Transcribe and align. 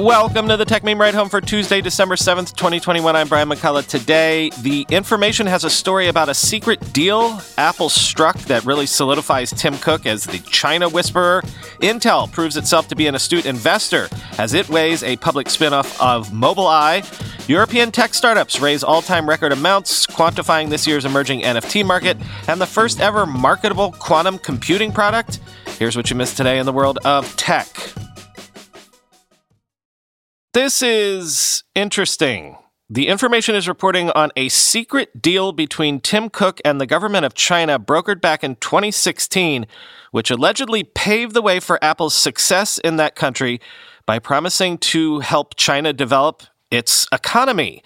Welcome 0.00 0.48
to 0.48 0.56
the 0.56 0.64
Techmeme 0.64 0.98
Ride 0.98 1.12
Home 1.12 1.28
for 1.28 1.42
Tuesday, 1.42 1.82
December 1.82 2.16
7th, 2.16 2.56
2021. 2.56 3.14
I'm 3.14 3.28
Brian 3.28 3.50
McCullough. 3.50 3.86
Today, 3.86 4.48
the 4.62 4.86
information 4.88 5.46
has 5.46 5.62
a 5.62 5.68
story 5.68 6.08
about 6.08 6.30
a 6.30 6.34
secret 6.34 6.94
deal 6.94 7.38
Apple 7.58 7.90
struck 7.90 8.38
that 8.44 8.64
really 8.64 8.86
solidifies 8.86 9.50
Tim 9.50 9.76
Cook 9.76 10.06
as 10.06 10.24
the 10.24 10.38
China 10.38 10.88
whisperer. 10.88 11.42
Intel 11.82 12.32
proves 12.32 12.56
itself 12.56 12.88
to 12.88 12.96
be 12.96 13.08
an 13.08 13.14
astute 13.14 13.44
investor 13.44 14.08
as 14.38 14.54
it 14.54 14.70
weighs 14.70 15.02
a 15.02 15.16
public 15.18 15.48
spinoff 15.48 16.00
of 16.00 16.28
Mobileye. 16.28 17.04
European 17.46 17.92
tech 17.92 18.14
startups 18.14 18.58
raise 18.58 18.82
all 18.82 19.02
time 19.02 19.28
record 19.28 19.52
amounts, 19.52 20.06
quantifying 20.06 20.70
this 20.70 20.86
year's 20.86 21.04
emerging 21.04 21.42
NFT 21.42 21.84
market, 21.84 22.16
and 22.48 22.58
the 22.58 22.66
first 22.66 23.00
ever 23.00 23.26
marketable 23.26 23.92
quantum 23.92 24.38
computing 24.38 24.92
product. 24.92 25.40
Here's 25.78 25.94
what 25.94 26.08
you 26.08 26.16
missed 26.16 26.38
today 26.38 26.58
in 26.58 26.64
the 26.64 26.72
world 26.72 26.98
of 27.04 27.36
tech. 27.36 27.68
This 30.52 30.82
is 30.82 31.62
interesting. 31.76 32.56
The 32.88 33.06
information 33.06 33.54
is 33.54 33.68
reporting 33.68 34.10
on 34.10 34.32
a 34.34 34.48
secret 34.48 35.22
deal 35.22 35.52
between 35.52 36.00
Tim 36.00 36.28
Cook 36.28 36.60
and 36.64 36.80
the 36.80 36.88
government 36.88 37.24
of 37.24 37.34
China 37.34 37.78
brokered 37.78 38.20
back 38.20 38.42
in 38.42 38.56
2016, 38.56 39.64
which 40.10 40.28
allegedly 40.28 40.82
paved 40.82 41.34
the 41.34 41.40
way 41.40 41.60
for 41.60 41.78
Apple's 41.84 42.16
success 42.16 42.78
in 42.78 42.96
that 42.96 43.14
country 43.14 43.60
by 44.06 44.18
promising 44.18 44.76
to 44.78 45.20
help 45.20 45.54
China 45.54 45.92
develop 45.92 46.42
its 46.68 47.06
economy. 47.12 47.80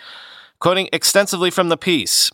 Quoting 0.59 0.89
extensively 0.91 1.51
from 1.51 1.69
the 1.69 1.77
piece, 1.77 2.31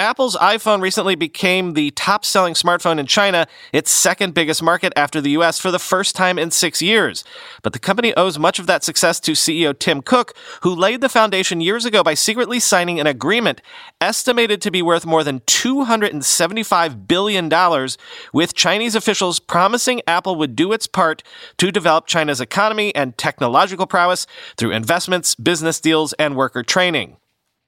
Apple's 0.00 0.34
iPhone 0.36 0.80
recently 0.80 1.14
became 1.14 1.74
the 1.74 1.90
top 1.90 2.24
selling 2.24 2.54
smartphone 2.54 2.98
in 2.98 3.04
China, 3.04 3.46
its 3.70 3.90
second 3.90 4.32
biggest 4.32 4.62
market 4.62 4.94
after 4.96 5.20
the 5.20 5.32
US 5.32 5.58
for 5.58 5.70
the 5.70 5.78
first 5.78 6.16
time 6.16 6.38
in 6.38 6.50
six 6.50 6.80
years. 6.80 7.22
But 7.62 7.74
the 7.74 7.78
company 7.78 8.14
owes 8.14 8.38
much 8.38 8.58
of 8.58 8.66
that 8.66 8.82
success 8.82 9.20
to 9.20 9.32
CEO 9.32 9.78
Tim 9.78 10.00
Cook, 10.00 10.34
who 10.62 10.74
laid 10.74 11.02
the 11.02 11.10
foundation 11.10 11.60
years 11.60 11.84
ago 11.84 12.02
by 12.02 12.14
secretly 12.14 12.58
signing 12.58 12.98
an 12.98 13.06
agreement 13.06 13.60
estimated 14.00 14.62
to 14.62 14.70
be 14.70 14.80
worth 14.80 15.04
more 15.04 15.22
than 15.22 15.40
$275 15.40 17.06
billion 17.06 17.88
with 18.32 18.54
Chinese 18.54 18.94
officials 18.94 19.38
promising 19.38 20.00
Apple 20.06 20.34
would 20.36 20.56
do 20.56 20.72
its 20.72 20.86
part 20.86 21.22
to 21.58 21.70
develop 21.70 22.06
China's 22.06 22.40
economy 22.40 22.94
and 22.94 23.18
technological 23.18 23.86
prowess 23.86 24.26
through 24.56 24.70
investments, 24.70 25.34
business 25.34 25.78
deals, 25.78 26.14
and 26.14 26.36
worker 26.36 26.62
training. 26.62 27.18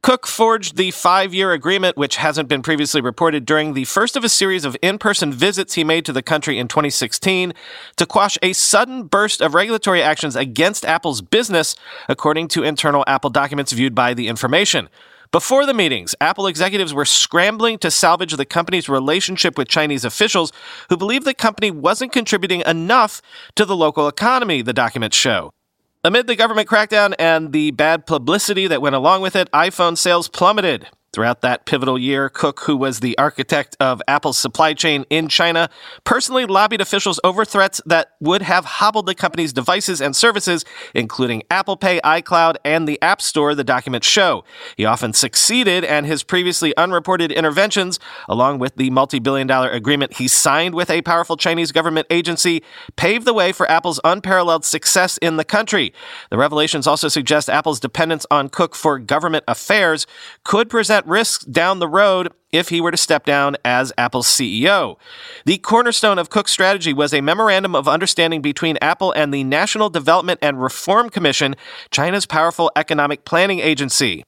Cook 0.03 0.27
forged 0.27 0.77
the 0.77 0.91
five 0.91 1.33
year 1.33 1.53
agreement, 1.53 1.97
which 1.97 2.17
hasn't 2.17 2.49
been 2.49 2.61
previously 2.61 3.01
reported, 3.01 3.47
during 3.47 3.75
the 3.75 3.85
first 3.85 4.17
of 4.17 4.25
a 4.25 4.29
series 4.29 4.65
of 4.65 4.77
in 4.83 4.99
person 4.99 5.33
visits 5.33 5.75
he 5.75 5.85
made 5.85 6.05
to 6.05 6.13
the 6.13 6.25
country 6.25 6.59
in 6.59 6.67
2016 6.67 7.53
to 7.99 8.07
quash 8.07 8.37
a 8.43 8.53
sudden 8.53 9.05
burst 9.05 9.41
of 9.41 9.55
regulatory 9.55 10.03
actions 10.03 10.35
against 10.35 10.85
Apple's 10.85 11.21
business, 11.21 11.77
according 12.09 12.49
to 12.49 12.65
internal 12.65 13.05
Apple 13.07 13.31
documents 13.31 13.71
viewed 13.71 13.95
by 13.95 14.13
The 14.13 14.27
Information. 14.27 14.89
Before 15.31 15.65
the 15.67 15.73
meetings, 15.73 16.17
Apple 16.21 16.49
executives 16.49 16.93
were 16.93 17.05
scrambling 17.05 17.79
to 17.79 17.91
salvage 17.91 18.33
the 18.33 18.45
company's 18.45 18.89
relationship 18.89 19.57
with 19.57 19.69
Chinese 19.69 20.05
officials 20.05 20.53
who 20.89 20.97
believed 20.97 21.25
the 21.25 21.33
company 21.33 21.71
wasn't 21.71 22.13
contributing 22.13 22.65
enough 22.67 23.23
to 23.55 23.65
the 23.65 23.77
local 23.77 24.09
economy, 24.09 24.63
the 24.63 24.73
documents 24.73 25.17
show. 25.17 25.53
Amid 26.05 26.27
the 26.27 26.35
government 26.35 26.69
crackdown 26.69 27.15
and 27.17 27.53
the 27.53 27.71
bad 27.71 28.07
publicity 28.07 28.67
that 28.67 28.83
went 28.83 28.97
along 28.97 29.23
with 29.23 29.37
it, 29.37 29.49
iPhone 29.53 29.97
sales 29.97 30.27
plummeted. 30.27 30.89
Throughout 31.13 31.43
that 31.43 31.67
pivotal 31.67 31.99
year, 31.99 32.31
Cook, 32.31 32.61
who 32.61 32.75
was 32.75 33.01
the 33.01 33.19
architect 33.19 33.77
of 33.79 34.01
Apple's 34.09 34.39
supply 34.39 34.73
chain 34.73 35.05
in 35.11 35.29
China, 35.29 35.69
personally 36.05 36.47
lobbied 36.47 36.81
officials 36.81 37.21
over 37.23 37.45
threats 37.45 37.83
that 37.85 38.13
would 38.19 38.41
have 38.41 38.65
hobbled 38.65 39.05
the 39.05 39.15
company's 39.15 39.53
devices 39.53 40.01
and 40.01 40.17
services, 40.17 40.65
including 40.95 41.43
Apple 41.51 41.77
Pay, 41.77 42.01
iCloud, 42.01 42.57
and 42.65 42.89
the 42.89 43.01
App 43.03 43.21
Store, 43.21 43.55
the 43.55 43.63
documents 43.63 44.07
show. 44.07 44.43
He 44.79 44.87
often 44.87 45.13
succeeded, 45.13 45.85
and 45.85 46.07
his 46.07 46.23
previously 46.23 46.75
unreported 46.79 47.31
interventions, 47.31 48.01
along 48.27 48.61
with 48.61 48.77
the 48.77 48.89
multi 48.89 49.19
billion 49.19 49.47
dollar 49.47 49.69
agreement 49.69 50.15
he 50.15 50.29
signed 50.29 50.75
with 50.75 50.89
a 50.89 51.03
powerful 51.03 51.37
Chinese 51.37 51.73
government 51.73 52.07
agency, 52.09 52.63
paved 52.97 53.27
the 53.27 53.35
way 53.35 53.53
for 53.53 53.71
Apple's 53.71 54.01
unparalleled 54.03 54.65
success 54.65 55.19
in 55.19 55.37
the 55.37 55.45
country. 55.45 55.93
The 56.31 56.39
revelations 56.39 56.87
also 56.87 57.09
suggest 57.09 57.51
Apple's 57.51 57.81
dependence 57.81 58.25
on 58.31 58.49
Cook 58.49 58.75
for 58.75 58.99
government 58.99 59.45
affairs 59.47 60.07
could 60.43 60.71
present 60.71 61.02
risks 61.07 61.45
down 61.45 61.79
the 61.79 61.89
road 61.89 62.33
if 62.53 62.69
he 62.69 62.81
were 62.81 62.91
to 62.91 62.97
step 62.97 63.25
down 63.25 63.57
as 63.65 63.93
Apple's 63.97 64.27
CEO. 64.27 64.97
The 65.47 65.59
cornerstone 65.59 66.19
of 66.19 66.31
Cook's 66.31 66.53
strategy 66.53 66.93
was 66.93 67.15
a 67.15 67.21
memorandum 67.21 67.75
of 67.75 67.89
understanding 67.89 68.43
between 68.43 68.79
Apple 68.83 69.13
and 69.13 69.33
the 69.33 69.45
National 69.45 69.89
Development 69.91 70.39
and 70.43 70.63
Reform 70.63 71.09
Commission, 71.09 71.57
China's 71.91 72.27
powerful 72.27 72.71
economic 72.77 73.25
planning 73.25 73.61
agency. 73.61 74.25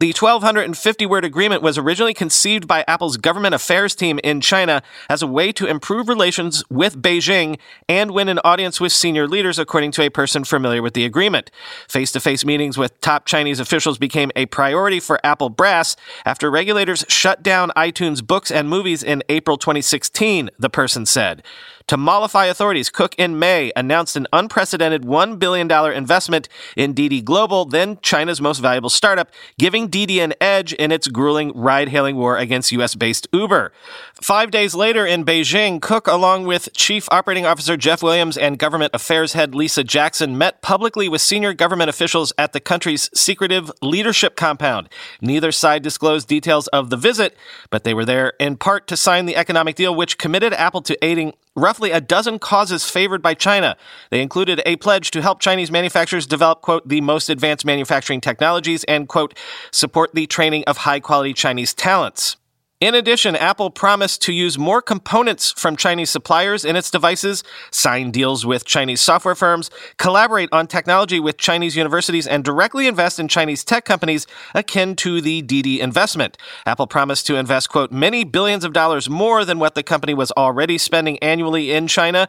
The 0.00 0.08
1,250 0.08 1.06
word 1.06 1.24
agreement 1.24 1.62
was 1.62 1.78
originally 1.78 2.14
conceived 2.14 2.66
by 2.66 2.84
Apple's 2.88 3.16
government 3.16 3.54
affairs 3.54 3.94
team 3.94 4.18
in 4.24 4.40
China 4.40 4.82
as 5.08 5.22
a 5.22 5.26
way 5.28 5.52
to 5.52 5.68
improve 5.68 6.08
relations 6.08 6.64
with 6.68 7.00
Beijing 7.00 7.60
and 7.88 8.10
win 8.10 8.28
an 8.28 8.40
audience 8.42 8.80
with 8.80 8.90
senior 8.90 9.28
leaders, 9.28 9.56
according 9.56 9.92
to 9.92 10.02
a 10.02 10.10
person 10.10 10.42
familiar 10.42 10.82
with 10.82 10.94
the 10.94 11.04
agreement. 11.04 11.52
Face 11.88 12.10
to 12.10 12.18
face 12.18 12.44
meetings 12.44 12.76
with 12.76 13.00
top 13.02 13.24
Chinese 13.24 13.60
officials 13.60 13.96
became 13.96 14.32
a 14.34 14.46
priority 14.46 14.98
for 14.98 15.20
Apple 15.22 15.48
brass 15.48 15.94
after 16.24 16.50
regulators 16.50 17.04
shut 17.08 17.44
down 17.44 17.70
iTunes 17.76 18.26
books 18.26 18.50
and 18.50 18.68
movies 18.68 19.04
in 19.04 19.22
April 19.28 19.56
2016, 19.56 20.50
the 20.58 20.70
person 20.70 21.06
said. 21.06 21.44
To 21.88 21.98
mollify 21.98 22.46
authorities, 22.46 22.88
Cook 22.88 23.14
in 23.18 23.38
May 23.38 23.70
announced 23.76 24.16
an 24.16 24.26
unprecedented 24.32 25.02
$1 25.02 25.38
billion 25.38 25.70
investment 25.92 26.48
in 26.78 26.94
Didi 26.94 27.20
Global, 27.20 27.66
then 27.66 27.98
China's 28.00 28.40
most 28.40 28.60
valuable 28.60 28.88
startup, 28.88 29.30
giving 29.58 29.88
Didi 29.88 30.20
an 30.20 30.32
edge 30.40 30.72
in 30.72 30.90
its 30.90 31.08
grueling 31.08 31.52
ride 31.54 31.90
hailing 31.90 32.16
war 32.16 32.38
against 32.38 32.72
US 32.72 32.94
based 32.94 33.28
Uber. 33.34 33.70
Five 34.14 34.50
days 34.50 34.74
later 34.74 35.04
in 35.04 35.26
Beijing, 35.26 35.82
Cook, 35.82 36.06
along 36.06 36.46
with 36.46 36.72
Chief 36.72 37.06
Operating 37.10 37.44
Officer 37.44 37.76
Jeff 37.76 38.02
Williams 38.02 38.38
and 38.38 38.58
Government 38.58 38.92
Affairs 38.94 39.34
Head 39.34 39.54
Lisa 39.54 39.84
Jackson, 39.84 40.38
met 40.38 40.62
publicly 40.62 41.06
with 41.10 41.20
senior 41.20 41.52
government 41.52 41.90
officials 41.90 42.32
at 42.38 42.54
the 42.54 42.60
country's 42.60 43.10
secretive 43.12 43.70
leadership 43.82 44.36
compound. 44.36 44.88
Neither 45.20 45.52
side 45.52 45.82
disclosed 45.82 46.28
details 46.28 46.66
of 46.68 46.88
the 46.88 46.96
visit, 46.96 47.36
but 47.68 47.84
they 47.84 47.92
were 47.92 48.06
there 48.06 48.32
in 48.40 48.56
part 48.56 48.86
to 48.86 48.96
sign 48.96 49.26
the 49.26 49.36
economic 49.36 49.76
deal, 49.76 49.94
which 49.94 50.16
committed 50.16 50.54
Apple 50.54 50.80
to 50.80 51.04
aiding 51.04 51.34
roughly 51.56 51.90
a 51.90 52.00
dozen 52.00 52.38
causes 52.38 52.88
favored 52.88 53.22
by 53.22 53.34
China. 53.34 53.76
They 54.10 54.22
included 54.22 54.62
a 54.66 54.76
pledge 54.76 55.10
to 55.12 55.22
help 55.22 55.40
Chinese 55.40 55.70
manufacturers 55.70 56.26
develop, 56.26 56.62
quote, 56.62 56.88
the 56.88 57.00
most 57.00 57.28
advanced 57.30 57.64
manufacturing 57.64 58.20
technologies 58.20 58.84
and, 58.84 59.08
quote, 59.08 59.36
support 59.70 60.14
the 60.14 60.26
training 60.26 60.64
of 60.66 60.78
high 60.78 61.00
quality 61.00 61.32
Chinese 61.32 61.74
talents. 61.74 62.36
In 62.80 62.94
addition, 62.94 63.36
Apple 63.36 63.70
promised 63.70 64.20
to 64.22 64.32
use 64.32 64.58
more 64.58 64.82
components 64.82 65.52
from 65.52 65.76
Chinese 65.76 66.10
suppliers 66.10 66.64
in 66.64 66.74
its 66.74 66.90
devices, 66.90 67.44
sign 67.70 68.10
deals 68.10 68.44
with 68.44 68.64
Chinese 68.64 69.00
software 69.00 69.36
firms, 69.36 69.70
collaborate 69.96 70.48
on 70.52 70.66
technology 70.66 71.20
with 71.20 71.38
Chinese 71.38 71.76
universities, 71.76 72.26
and 72.26 72.44
directly 72.44 72.88
invest 72.88 73.20
in 73.20 73.28
Chinese 73.28 73.64
tech 73.64 73.84
companies 73.84 74.26
akin 74.54 74.96
to 74.96 75.20
the 75.20 75.40
Didi 75.40 75.80
investment. 75.80 76.36
Apple 76.66 76.88
promised 76.88 77.26
to 77.28 77.36
invest, 77.36 77.70
quote, 77.70 77.92
many 77.92 78.24
billions 78.24 78.64
of 78.64 78.72
dollars 78.72 79.08
more 79.08 79.44
than 79.44 79.60
what 79.60 79.76
the 79.76 79.84
company 79.84 80.12
was 80.12 80.32
already 80.32 80.76
spending 80.76 81.16
annually 81.20 81.70
in 81.70 81.86
China 81.86 82.28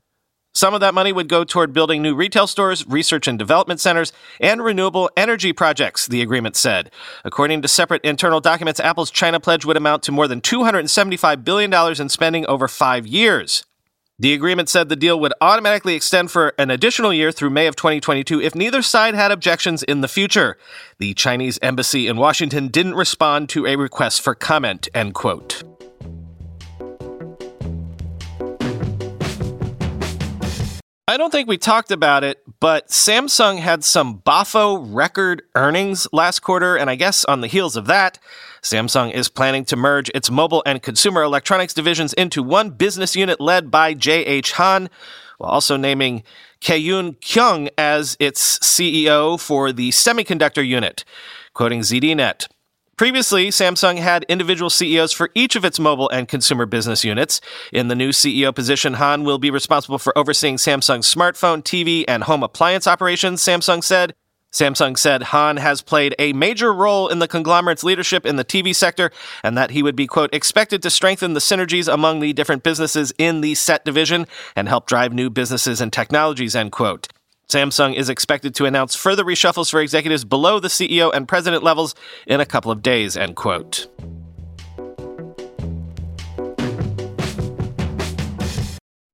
some 0.55 0.73
of 0.73 0.79
that 0.79 0.93
money 0.93 1.11
would 1.11 1.27
go 1.27 1.43
toward 1.43 1.73
building 1.73 2.01
new 2.01 2.15
retail 2.15 2.47
stores, 2.47 2.87
research 2.87 3.27
and 3.27 3.37
development 3.37 3.81
centers, 3.81 4.13
and 4.39 4.63
renewable 4.63 5.09
energy 5.17 5.51
projects, 5.51 6.07
the 6.07 6.21
agreement 6.21 6.55
said. 6.55 6.89
According 7.25 7.61
to 7.61 7.67
separate 7.67 8.01
internal 8.03 8.39
documents, 8.39 8.79
Apple's 8.79 9.11
China 9.11 9.41
pledge 9.41 9.65
would 9.65 9.75
amount 9.75 10.01
to 10.03 10.13
more 10.13 10.29
than 10.29 10.39
$275 10.39 11.43
billion 11.43 12.01
in 12.01 12.07
spending 12.07 12.45
over 12.45 12.69
five 12.69 13.05
years. 13.05 13.65
The 14.17 14.33
agreement 14.33 14.69
said 14.69 14.87
the 14.87 14.95
deal 14.95 15.19
would 15.19 15.33
automatically 15.41 15.93
extend 15.93 16.31
for 16.31 16.53
an 16.57 16.71
additional 16.71 17.11
year 17.11 17.33
through 17.33 17.49
May 17.49 17.67
of 17.67 17.75
2022 17.75 18.41
if 18.41 18.55
neither 18.55 18.81
side 18.81 19.13
had 19.13 19.29
objections 19.29 19.83
in 19.83 19.99
the 19.99 20.07
future. 20.07 20.57
The 20.99 21.13
Chinese 21.15 21.59
embassy 21.61 22.07
in 22.07 22.15
Washington 22.15 22.69
didn't 22.69 22.95
respond 22.95 23.49
to 23.49 23.67
a 23.67 23.75
request 23.75 24.21
for 24.21 24.33
comment, 24.33 24.87
end 24.93 25.15
quote. 25.15 25.74
I 31.07 31.17
don't 31.17 31.29
think 31.29 31.47
we 31.47 31.59
talked 31.59 31.91
about 31.91 32.23
it, 32.23 32.41
but 32.59 32.87
Samsung 32.87 33.59
had 33.59 33.83
some 33.83 34.21
BAFO 34.21 34.87
record 34.91 35.43
earnings 35.53 36.07
last 36.11 36.39
quarter, 36.39 36.75
and 36.75 36.89
I 36.89 36.95
guess 36.95 37.23
on 37.25 37.41
the 37.41 37.47
heels 37.47 37.75
of 37.75 37.85
that, 37.85 38.17
Samsung 38.63 39.13
is 39.13 39.29
planning 39.29 39.65
to 39.65 39.75
merge 39.75 40.09
its 40.15 40.31
mobile 40.31 40.63
and 40.65 40.81
consumer 40.81 41.21
electronics 41.21 41.75
divisions 41.75 42.13
into 42.13 42.41
one 42.41 42.71
business 42.71 43.15
unit 43.15 43.39
led 43.39 43.69
by 43.69 43.93
J.H. 43.93 44.53
Han, 44.53 44.89
while 45.37 45.51
also 45.51 45.77
naming 45.77 46.23
Kyoon 46.59 47.17
Kyung 47.21 47.69
as 47.77 48.17
its 48.19 48.57
CEO 48.59 49.39
for 49.39 49.71
the 49.71 49.89
semiconductor 49.89 50.67
unit. 50.67 51.05
Quoting 51.53 51.81
ZDNet, 51.81 52.47
Previously, 52.97 53.49
Samsung 53.49 53.97
had 53.97 54.23
individual 54.29 54.69
CEOs 54.69 55.11
for 55.11 55.29
each 55.35 55.57
of 55.57 55.65
its 55.65 55.81
mobile 55.81 56.09
and 56.11 56.29
consumer 56.29 56.65
business 56.65 57.03
units. 57.03 57.41
In 57.73 57.89
the 57.89 57.95
new 57.95 58.11
CEO 58.11 58.55
position, 58.55 58.93
Han 58.93 59.25
will 59.25 59.37
be 59.37 59.51
responsible 59.51 59.99
for 59.99 60.17
overseeing 60.17 60.55
Samsung's 60.55 61.13
smartphone, 61.13 61.61
TV, 61.61 62.05
and 62.07 62.23
home 62.23 62.41
appliance 62.41 62.87
operations, 62.87 63.41
Samsung 63.41 63.83
said. 63.83 64.15
Samsung 64.53 64.97
said 64.97 65.23
Han 65.23 65.57
has 65.57 65.81
played 65.81 66.15
a 66.17 66.31
major 66.31 66.73
role 66.73 67.09
in 67.09 67.19
the 67.19 67.27
conglomerate's 67.27 67.83
leadership 67.83 68.25
in 68.25 68.37
the 68.37 68.45
TV 68.45 68.73
sector 68.73 69.11
and 69.43 69.57
that 69.57 69.71
he 69.71 69.83
would 69.83 69.97
be, 69.97 70.07
quote, 70.07 70.33
expected 70.33 70.81
to 70.81 70.89
strengthen 70.89 71.33
the 71.33 71.41
synergies 71.41 71.93
among 71.93 72.21
the 72.21 72.31
different 72.31 72.63
businesses 72.63 73.11
in 73.17 73.41
the 73.41 73.55
set 73.55 73.83
division 73.83 74.25
and 74.55 74.69
help 74.69 74.87
drive 74.87 75.11
new 75.11 75.29
businesses 75.29 75.81
and 75.81 75.91
technologies, 75.91 76.55
end 76.55 76.71
quote. 76.71 77.09
Samsung 77.47 77.95
is 77.95 78.09
expected 78.09 78.55
to 78.55 78.65
announce 78.65 78.95
further 78.95 79.23
reshuffles 79.23 79.69
for 79.69 79.79
executives 79.79 80.25
below 80.25 80.59
the 80.59 80.67
CEO 80.67 81.11
and 81.13 81.27
president 81.27 81.63
levels 81.63 81.95
in 82.27 82.39
a 82.39 82.45
couple 82.45 82.71
of 82.71 82.81
days, 82.81 83.15
end 83.15 83.35
quote. 83.35 83.87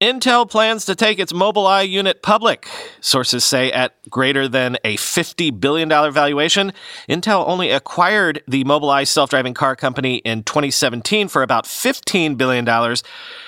Intel 0.01 0.49
plans 0.49 0.85
to 0.85 0.95
take 0.95 1.19
its 1.19 1.31
Mobileye 1.31 1.87
unit 1.87 2.23
public. 2.23 2.67
Sources 3.01 3.45
say 3.45 3.71
at 3.71 3.93
greater 4.09 4.47
than 4.47 4.75
a 4.83 4.97
$50 4.97 5.59
billion 5.59 5.87
valuation. 5.89 6.73
Intel 7.07 7.47
only 7.47 7.69
acquired 7.69 8.41
the 8.47 8.63
Mobileye 8.63 9.07
self 9.07 9.29
driving 9.29 9.53
car 9.53 9.75
company 9.75 10.15
in 10.17 10.41
2017 10.41 11.27
for 11.27 11.43
about 11.43 11.65
$15 11.65 12.35
billion. 12.35 12.95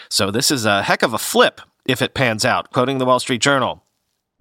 So 0.09 0.30
this 0.30 0.51
is 0.51 0.63
a 0.65 0.83
heck 0.83 1.01
of 1.01 1.15
a 1.15 1.18
flip 1.18 1.59
if 1.88 2.03
it 2.03 2.13
pans 2.13 2.45
out, 2.45 2.71
quoting 2.71 3.00
the 3.00 3.06
Wall 3.06 3.19
Street 3.19 3.41
Journal. 3.41 3.83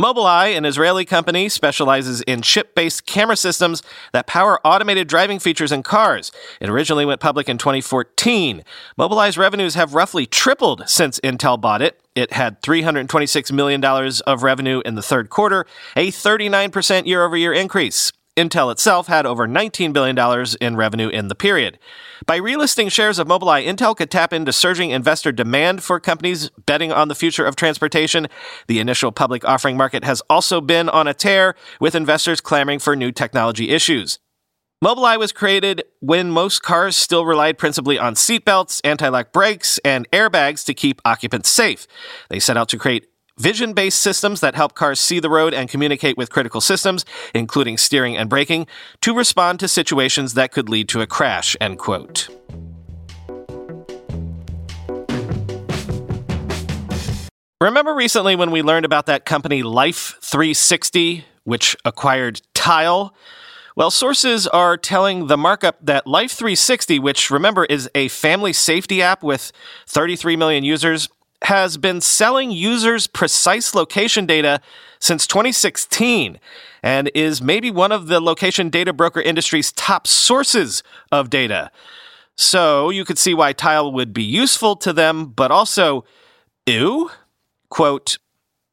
Mobileye, 0.00 0.56
an 0.56 0.64
Israeli 0.64 1.04
company, 1.04 1.48
specializes 1.48 2.22
in 2.22 2.40
chip 2.40 2.74
based 2.74 3.04
camera 3.04 3.36
systems 3.36 3.82
that 4.12 4.26
power 4.26 4.58
automated 4.66 5.06
driving 5.06 5.38
features 5.38 5.70
in 5.70 5.82
cars. 5.82 6.32
It 6.60 6.70
originally 6.70 7.04
went 7.04 7.20
public 7.20 7.48
in 7.48 7.58
2014. 7.58 8.64
Mobileye's 8.98 9.36
revenues 9.36 9.74
have 9.74 9.94
roughly 9.94 10.24
tripled 10.24 10.88
since 10.88 11.20
Intel 11.20 11.60
bought 11.60 11.82
it. 11.82 12.00
It 12.14 12.32
had 12.32 12.62
$326 12.62 13.52
million 13.52 13.84
of 13.84 14.42
revenue 14.42 14.80
in 14.84 14.94
the 14.94 15.02
third 15.02 15.28
quarter, 15.28 15.66
a 15.94 16.08
39% 16.08 17.06
year 17.06 17.22
over 17.22 17.36
year 17.36 17.52
increase. 17.52 18.12
Intel 18.34 18.72
itself 18.72 19.08
had 19.08 19.26
over 19.26 19.46
$19 19.46 19.92
billion 19.92 20.46
in 20.58 20.76
revenue 20.76 21.08
in 21.08 21.28
the 21.28 21.34
period. 21.34 21.78
By 22.24 22.40
relisting 22.40 22.90
shares 22.90 23.18
of 23.18 23.28
Mobileye, 23.28 23.66
Intel 23.66 23.94
could 23.94 24.10
tap 24.10 24.32
into 24.32 24.52
surging 24.54 24.90
investor 24.90 25.32
demand 25.32 25.82
for 25.82 26.00
companies 26.00 26.48
betting 26.64 26.92
on 26.92 27.08
the 27.08 27.14
future 27.14 27.44
of 27.44 27.56
transportation. 27.56 28.28
The 28.68 28.80
initial 28.80 29.12
public 29.12 29.44
offering 29.44 29.76
market 29.76 30.04
has 30.04 30.22
also 30.30 30.62
been 30.62 30.88
on 30.88 31.06
a 31.06 31.12
tear, 31.12 31.54
with 31.78 31.94
investors 31.94 32.40
clamoring 32.40 32.78
for 32.78 32.96
new 32.96 33.12
technology 33.12 33.68
issues. 33.68 34.18
Mobileye 34.82 35.18
was 35.18 35.30
created 35.30 35.84
when 36.00 36.30
most 36.30 36.62
cars 36.62 36.96
still 36.96 37.26
relied 37.26 37.58
principally 37.58 37.98
on 37.98 38.14
seatbelts, 38.14 38.80
anti 38.82 39.08
lock 39.08 39.30
brakes, 39.30 39.78
and 39.84 40.10
airbags 40.10 40.64
to 40.64 40.74
keep 40.74 41.00
occupants 41.04 41.50
safe. 41.50 41.86
They 42.30 42.40
set 42.40 42.56
out 42.56 42.68
to 42.70 42.78
create 42.78 43.06
vision 43.38 43.72
based 43.72 43.98
systems 43.98 44.40
that 44.40 44.54
help 44.54 44.74
cars 44.74 45.00
see 45.00 45.20
the 45.20 45.30
road 45.30 45.54
and 45.54 45.68
communicate 45.68 46.16
with 46.16 46.30
critical 46.30 46.60
systems, 46.60 47.04
including 47.34 47.76
steering 47.76 48.16
and 48.16 48.28
braking, 48.28 48.66
to 49.00 49.14
respond 49.14 49.60
to 49.60 49.68
situations 49.68 50.34
that 50.34 50.52
could 50.52 50.68
lead 50.68 50.88
to 50.88 51.00
a 51.00 51.06
crash, 51.06 51.56
end 51.60 51.78
quote. 51.78 52.28
Remember 57.60 57.94
recently 57.94 58.34
when 58.34 58.50
we 58.50 58.60
learned 58.60 58.84
about 58.84 59.06
that 59.06 59.24
company 59.24 59.62
Life 59.62 60.18
360, 60.20 61.24
which 61.44 61.76
acquired 61.84 62.42
Tile? 62.54 63.14
Well, 63.76 63.92
sources 63.92 64.48
are 64.48 64.76
telling 64.76 65.28
the 65.28 65.38
markup 65.38 65.76
that 65.80 66.04
Life 66.04 66.32
360, 66.32 66.98
which 66.98 67.30
remember 67.30 67.64
is 67.64 67.88
a 67.94 68.08
family 68.08 68.52
safety 68.52 69.00
app 69.00 69.22
with 69.22 69.52
33 69.86 70.34
million 70.34 70.64
users, 70.64 71.08
has 71.42 71.76
been 71.76 72.00
selling 72.00 72.50
users 72.50 73.06
precise 73.06 73.74
location 73.74 74.26
data 74.26 74.60
since 74.98 75.26
2016 75.26 76.38
and 76.82 77.10
is 77.14 77.42
maybe 77.42 77.70
one 77.70 77.92
of 77.92 78.06
the 78.06 78.20
location 78.20 78.70
data 78.70 78.92
broker 78.92 79.20
industry's 79.20 79.72
top 79.72 80.06
sources 80.06 80.82
of 81.10 81.30
data. 81.30 81.70
So 82.36 82.90
you 82.90 83.04
could 83.04 83.18
see 83.18 83.34
why 83.34 83.52
Tile 83.52 83.92
would 83.92 84.12
be 84.12 84.22
useful 84.22 84.76
to 84.76 84.92
them, 84.92 85.26
but 85.26 85.50
also, 85.50 86.04
ew? 86.66 87.10
Quote, 87.68 88.18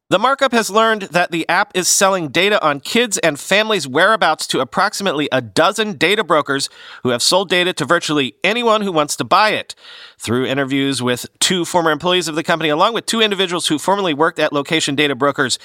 the 0.10 0.18
markup 0.18 0.52
has 0.54 0.72
learned 0.72 1.04
that 1.04 1.30
the 1.30 1.48
app 1.48 1.72
is 1.76 1.88
selling 1.88 2.30
data 2.30 2.60
on 2.66 2.80
kids 2.80 3.20
and 3.20 3.40
families' 3.40 3.88
whereabouts 3.88 4.48
to 4.48 4.60
approximately 4.60 5.30
a 5.32 5.40
dozen 5.40 5.94
data 5.98 6.24
brokers 6.24 6.68
who 7.04 7.10
have 7.10 7.22
sold 7.22 7.48
data 7.48 7.74
to 7.74 7.86
virtually 7.86 8.36
anyone 8.44 8.82
who 8.82 8.92
wants 8.92 9.16
to 9.16 9.24
buy 9.24 9.52
it. 9.52 9.76
Through 10.18 10.48
interviews 10.48 11.00
with 11.04 11.28
two 11.40 11.64
former 11.64 11.92
employees 11.92 12.28
of 12.28 12.34
the 12.34 12.44
company, 12.44 12.70
along 12.70 12.96
with 12.96 13.06
two 13.06 13.22
individuals 13.22 13.68
who 13.68 13.78
formerly 13.78 14.16
worked 14.16 14.40
at 14.40 14.52
location 14.52 14.96
data 14.96 15.14
brokers, 15.14 15.60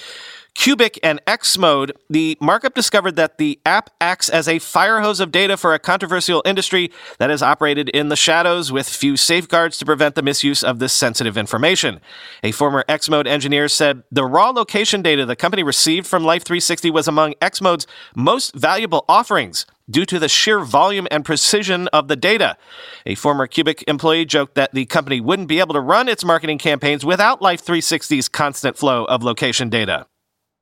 Cuebiq 0.55 0.97
and 1.03 1.23
Xmode, 1.25 1.91
the 2.09 2.37
markup 2.39 2.73
discovered 2.73 3.17
that 3.17 3.37
the 3.37 3.59
app 3.65 3.89
acts 3.99 4.29
as 4.29 4.47
a 4.47 4.57
fire 4.57 5.01
hose 5.01 5.19
of 5.19 5.31
data 5.31 5.57
for 5.57 5.73
a 5.73 5.79
controversial 5.79 6.41
industry 6.45 6.91
that 7.19 7.29
has 7.29 7.43
operated 7.43 7.89
in 7.89 8.07
the 8.07 8.15
shadows 8.15 8.71
with 8.71 8.87
few 8.87 9.17
safeguards 9.17 9.77
to 9.77 9.85
prevent 9.85 10.15
the 10.15 10.23
misuse 10.23 10.63
of 10.63 10.79
this 10.79 10.93
sensitive 10.93 11.37
information. 11.37 11.99
A 12.41 12.51
former 12.51 12.85
Xmode 12.87 13.27
engineer 13.27 13.67
said 13.67 14.03
the 14.11 14.25
raw 14.25 14.49
location 14.49 15.01
data 15.01 15.25
the 15.25 15.35
company 15.35 15.61
received 15.61 16.07
from 16.07 16.23
Life 16.23 16.43
360 16.43 16.89
was 16.89 17.07
among 17.07 17.33
Xmode's 17.33 17.85
most 18.15 18.55
valuable 18.55 19.03
offerings 19.09 19.65
due 19.89 20.05
to 20.05 20.17
the 20.17 20.29
sheer 20.29 20.61
volume 20.61 21.07
and 21.11 21.25
precision 21.25 21.89
of 21.89 22.07
the 22.07 22.15
data. 22.15 22.57
A 23.05 23.15
former 23.15 23.45
Cuebiq 23.45 23.83
employee 23.87 24.25
joked 24.25 24.55
that 24.55 24.73
the 24.73 24.85
company 24.85 25.19
wouldn't 25.19 25.49
be 25.49 25.59
able 25.59 25.73
to 25.73 25.81
run 25.81 26.07
its 26.07 26.25
marketing 26.25 26.57
campaigns 26.57 27.05
without 27.05 27.41
Life 27.41 27.63
360's 27.63 28.29
constant 28.29 28.77
flow 28.77 29.03
of 29.05 29.21
location 29.21 29.69
data. 29.69 30.07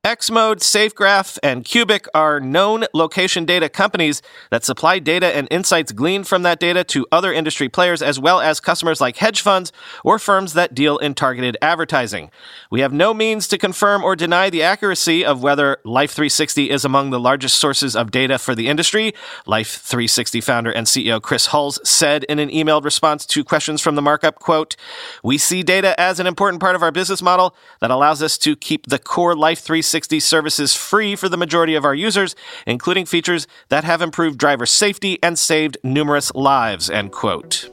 Xmode, 0.04 0.58
SafeGraph, 0.58 1.38
and 1.42 1.64
Cuebiq 1.64 2.08
are 2.12 2.38
known 2.38 2.84
location 2.92 3.46
data 3.46 3.70
companies 3.70 4.20
that 4.50 4.62
supply 4.62 4.98
data 4.98 5.34
and 5.34 5.48
insights 5.50 5.92
gleaned 5.92 6.28
from 6.28 6.42
that 6.42 6.60
data 6.60 6.84
to 6.84 7.06
other 7.10 7.32
industry 7.32 7.70
players 7.70 8.02
as 8.02 8.20
well 8.20 8.38
as 8.38 8.60
customers 8.60 9.00
like 9.00 9.16
hedge 9.16 9.40
funds 9.40 9.72
or 10.04 10.18
firms 10.18 10.52
that 10.52 10.74
deal 10.74 10.98
in 10.98 11.14
targeted 11.14 11.56
advertising. 11.62 12.30
We 12.70 12.80
have 12.80 12.92
no 12.92 13.14
means 13.14 13.48
to 13.48 13.56
confirm 13.56 14.04
or 14.04 14.14
deny 14.14 14.50
the 14.50 14.62
accuracy 14.62 15.24
of 15.24 15.42
whether 15.42 15.78
Life 15.84 16.10
360 16.10 16.68
is 16.68 16.84
among 16.84 17.08
the 17.08 17.18
largest 17.18 17.56
sources 17.56 17.96
of 17.96 18.10
data 18.10 18.38
for 18.38 18.54
the 18.54 18.68
industry, 18.68 19.14
Life 19.46 19.76
360 19.76 20.42
founder 20.42 20.70
and 20.70 20.86
CEO 20.86 21.18
Chris 21.18 21.46
Hulls 21.46 21.80
said 21.82 22.24
in 22.24 22.38
an 22.38 22.50
emailed 22.50 22.84
response 22.84 23.24
to 23.24 23.42
questions 23.42 23.80
from 23.80 23.94
the 23.94 24.02
markup, 24.02 24.38
quote, 24.38 24.76
"We 25.22 25.38
see 25.38 25.62
data 25.62 25.98
as 25.98 26.20
an 26.20 26.26
important 26.26 26.60
part 26.60 26.76
of 26.76 26.82
our 26.82 26.92
business 26.92 27.22
model 27.22 27.56
that 27.80 27.90
allows 27.90 28.22
us 28.22 28.36
to 28.36 28.54
keep 28.54 28.88
the 28.88 28.98
core 28.98 29.34
Life 29.34 29.60
360 29.94 30.18
360 30.18 30.20
services 30.20 30.74
free 30.74 31.14
for 31.14 31.28
the 31.28 31.36
majority 31.36 31.76
of 31.76 31.84
our 31.84 31.94
users, 31.94 32.34
including 32.66 33.06
features 33.06 33.46
that 33.68 33.84
have 33.84 34.02
improved 34.02 34.38
driver 34.38 34.66
safety 34.66 35.22
and 35.22 35.38
saved 35.38 35.78
numerous 35.84 36.34
lives, 36.34 36.90
end 36.90 37.12
quote. 37.12 37.70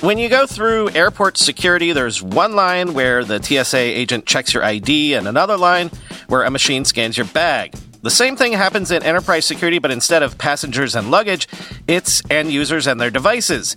When 0.00 0.18
you 0.18 0.28
go 0.28 0.46
through 0.46 0.90
airport 0.90 1.36
security, 1.36 1.92
there's 1.92 2.22
one 2.22 2.54
line 2.54 2.94
where 2.94 3.24
the 3.24 3.42
TSA 3.42 3.76
agent 3.76 4.26
checks 4.26 4.54
your 4.54 4.64
ID 4.64 5.14
and 5.14 5.26
another 5.26 5.56
line 5.56 5.90
where 6.28 6.44
a 6.44 6.50
machine 6.50 6.84
scans 6.84 7.16
your 7.18 7.26
bag. 7.26 7.74
The 8.02 8.10
same 8.10 8.34
thing 8.34 8.52
happens 8.52 8.90
in 8.90 9.02
enterprise 9.02 9.44
security, 9.44 9.78
but 9.78 9.90
instead 9.90 10.22
of 10.22 10.38
passengers 10.38 10.94
and 10.94 11.10
luggage, 11.10 11.48
it's 11.86 12.22
end 12.30 12.50
users 12.50 12.86
and 12.86 12.98
their 12.98 13.10
devices. 13.10 13.76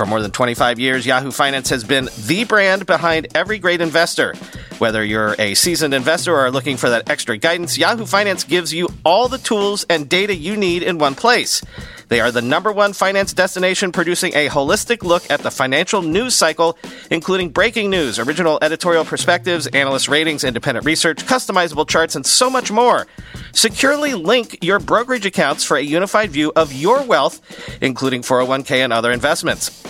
For 0.00 0.06
more 0.06 0.22
than 0.22 0.30
25 0.30 0.78
years, 0.78 1.04
Yahoo 1.04 1.30
Finance 1.30 1.68
has 1.68 1.84
been 1.84 2.08
the 2.24 2.44
brand 2.44 2.86
behind 2.86 3.28
every 3.34 3.58
great 3.58 3.82
investor. 3.82 4.32
Whether 4.78 5.04
you're 5.04 5.36
a 5.38 5.52
seasoned 5.52 5.92
investor 5.92 6.32
or 6.32 6.46
are 6.46 6.50
looking 6.50 6.78
for 6.78 6.88
that 6.88 7.10
extra 7.10 7.36
guidance, 7.36 7.76
Yahoo 7.76 8.06
Finance 8.06 8.44
gives 8.44 8.72
you 8.72 8.88
all 9.04 9.28
the 9.28 9.36
tools 9.36 9.84
and 9.90 10.08
data 10.08 10.34
you 10.34 10.56
need 10.56 10.82
in 10.82 10.96
one 10.96 11.14
place. 11.14 11.60
They 12.08 12.18
are 12.20 12.32
the 12.32 12.40
number 12.40 12.72
one 12.72 12.94
finance 12.94 13.34
destination 13.34 13.92
producing 13.92 14.34
a 14.34 14.48
holistic 14.48 15.02
look 15.02 15.30
at 15.30 15.40
the 15.40 15.50
financial 15.50 16.00
news 16.00 16.34
cycle, 16.34 16.78
including 17.10 17.50
breaking 17.50 17.90
news, 17.90 18.18
original 18.18 18.58
editorial 18.62 19.04
perspectives, 19.04 19.66
analyst 19.66 20.08
ratings, 20.08 20.44
independent 20.44 20.86
research, 20.86 21.18
customizable 21.18 21.86
charts, 21.86 22.16
and 22.16 22.24
so 22.24 22.48
much 22.48 22.72
more. 22.72 23.06
Securely 23.52 24.14
link 24.14 24.58
your 24.62 24.78
brokerage 24.78 25.26
accounts 25.26 25.62
for 25.62 25.76
a 25.76 25.82
unified 25.82 26.30
view 26.30 26.52
of 26.56 26.72
your 26.72 27.02
wealth, 27.02 27.42
including 27.82 28.22
401k 28.22 28.78
and 28.78 28.94
other 28.94 29.12
investments. 29.12 29.89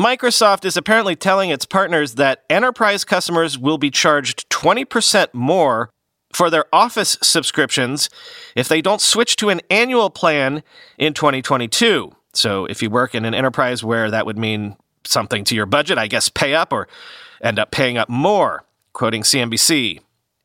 Microsoft 0.00 0.66
is 0.66 0.76
apparently 0.76 1.16
telling 1.16 1.48
its 1.48 1.64
partners 1.64 2.16
that 2.16 2.44
enterprise 2.50 3.02
customers 3.02 3.58
will 3.58 3.78
be 3.78 3.90
charged 3.90 4.48
20% 4.50 5.32
more 5.32 5.90
for 6.34 6.50
their 6.50 6.66
Office 6.70 7.16
subscriptions 7.22 8.10
if 8.54 8.68
they 8.68 8.82
don't 8.82 9.00
switch 9.00 9.36
to 9.36 9.48
an 9.48 9.62
annual 9.70 10.10
plan 10.10 10.62
in 10.98 11.14
2022. 11.14 12.12
So 12.34 12.66
if 12.66 12.82
you 12.82 12.90
work 12.90 13.14
in 13.14 13.24
an 13.24 13.32
enterprise 13.32 13.82
where 13.82 14.10
that 14.10 14.26
would 14.26 14.36
mean 14.36 14.76
something 15.06 15.44
to 15.44 15.54
your 15.54 15.64
budget, 15.64 15.96
I 15.96 16.08
guess 16.08 16.28
pay 16.28 16.54
up 16.54 16.74
or 16.74 16.88
end 17.40 17.58
up 17.58 17.70
paying 17.70 17.96
up 17.96 18.10
more, 18.10 18.64
quoting 18.92 19.22
CNBC. 19.22 20.00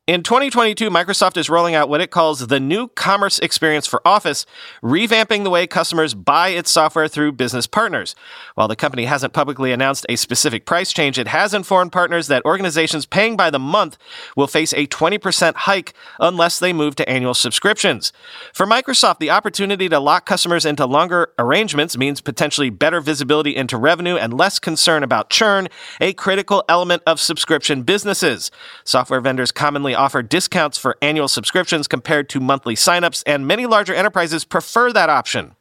In 0.07 0.23
2022, 0.23 0.89
Microsoft 0.89 1.37
is 1.37 1.47
rolling 1.47 1.75
out 1.75 1.87
what 1.87 2.01
it 2.01 2.09
calls 2.09 2.47
the 2.47 2.59
new 2.59 2.87
commerce 2.87 3.37
experience 3.37 3.85
for 3.85 4.01
Office, 4.03 4.47
revamping 4.81 5.43
the 5.43 5.51
way 5.51 5.67
customers 5.67 6.15
buy 6.15 6.49
its 6.49 6.71
software 6.71 7.07
through 7.07 7.33
business 7.33 7.67
partners. 7.67 8.15
While 8.55 8.67
the 8.67 8.75
company 8.75 9.05
hasn't 9.05 9.33
publicly 9.33 9.71
announced 9.71 10.07
a 10.09 10.15
specific 10.15 10.65
price 10.65 10.91
change, 10.91 11.19
it 11.19 11.27
has 11.27 11.53
informed 11.53 11.91
partners 11.91 12.25
that 12.27 12.43
organizations 12.45 13.05
paying 13.05 13.37
by 13.37 13.51
the 13.51 13.59
month 13.59 13.99
will 14.35 14.47
face 14.47 14.73
a 14.73 14.87
20% 14.87 15.53
hike 15.53 15.93
unless 16.19 16.57
they 16.57 16.73
move 16.73 16.95
to 16.95 17.07
annual 17.07 17.35
subscriptions. 17.35 18.11
For 18.55 18.65
Microsoft, 18.65 19.19
the 19.19 19.29
opportunity 19.29 19.87
to 19.87 19.99
lock 19.99 20.25
customers 20.25 20.65
into 20.65 20.87
longer 20.87 21.31
arrangements 21.37 21.95
means 21.95 22.21
potentially 22.21 22.71
better 22.71 23.01
visibility 23.01 23.55
into 23.55 23.77
revenue 23.77 24.15
and 24.15 24.33
less 24.33 24.57
concern 24.57 25.03
about 25.03 25.29
churn, 25.29 25.67
a 26.01 26.13
critical 26.13 26.63
element 26.67 27.03
of 27.05 27.19
subscription 27.19 27.83
businesses. 27.83 28.49
Software 28.83 29.21
vendors 29.21 29.51
commonly 29.51 29.90
offer 29.93 30.21
discounts 30.21 30.77
for 30.77 30.97
annual 31.01 31.27
subscriptions 31.27 31.87
compared 31.87 32.29
to 32.29 32.39
monthly 32.39 32.75
signups, 32.75 33.23
and 33.25 33.47
many 33.47 33.65
larger 33.65 33.93
enterprises 33.93 34.45
prefer 34.45 34.91
that 34.93 35.09
option. 35.09 35.55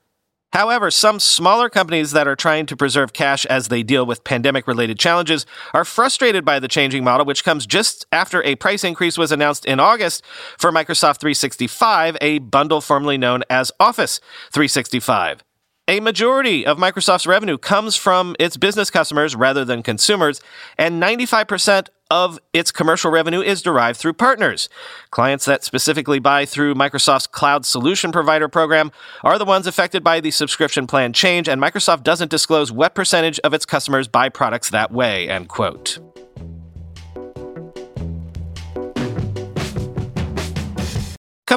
However, 0.53 0.91
some 0.91 1.21
smaller 1.21 1.69
companies 1.69 2.11
that 2.11 2.27
are 2.27 2.35
trying 2.35 2.67
to 2.67 2.77
preserve 2.77 3.13
cash 3.13 3.47
as 3.47 3.69
they 3.69 3.85
deal 3.85 4.05
with 4.05 4.25
pandemic 4.25 4.67
related 4.67 4.99
challenges 4.99 5.47
are 5.73 5.85
frustrated 5.85 6.45
by 6.45 6.59
the 6.59 6.67
changing 6.67 7.05
model, 7.05 7.25
which 7.25 7.45
comes 7.45 7.67
just 7.67 8.05
after 8.11 8.43
a 8.43 8.57
price 8.57 8.83
increase 8.83 9.17
was 9.17 9.31
announced 9.31 9.65
in 9.65 9.79
August 9.79 10.25
for 10.59 10.73
Microsoft 10.73 11.21
365, 11.21 12.17
a 12.21 12.41
bundle 12.41 12.81
formerly 12.81 13.17
known 13.17 13.45
as 13.49 13.71
Office 13.79 14.19
365. 14.53 15.45
A 15.91 15.99
majority 15.99 16.65
of 16.65 16.79
Microsoft's 16.79 17.27
revenue 17.27 17.59
comes 17.59 17.97
from 17.97 18.37
its 18.39 18.57
business 18.57 18.93
customers 18.93 19.35
rather 19.35 19.65
than 19.65 19.83
consumers, 19.83 20.41
and 20.79 21.03
95% 21.03 21.89
of 22.09 22.39
its 22.53 22.71
commercial 22.71 23.11
revenue 23.11 23.41
is 23.41 23.61
derived 23.61 23.99
through 23.99 24.13
partners. 24.13 24.69
Clients 25.11 25.47
that 25.47 25.65
specifically 25.65 26.21
buy 26.21 26.47
through 26.47 26.77
Microsoft's 26.77 27.27
cloud 27.27 27.67
solution 27.67 28.13
provider 28.13 28.49
program 28.49 28.93
are 29.25 29.37
the 29.37 29.45
ones 29.45 29.67
affected 29.67 30.05
by 30.05 30.21
the 30.21 30.31
subscription 30.31 30.87
plan 30.87 31.13
change, 31.13 31.49
and 31.49 31.61
Microsoft 31.61 32.05
doesn't 32.05 32.31
disclose 32.31 32.71
what 32.71 32.95
percentage 32.95 33.41
of 33.41 33.53
its 33.53 33.67
customers 33.67 34.07
buy 34.07 34.29
products 34.29 34.71
that 34.71 34.93
way, 34.93 35.29
end 35.29 35.49
quote. 35.49 35.99